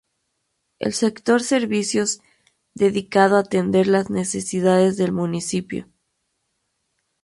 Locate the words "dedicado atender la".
2.73-4.03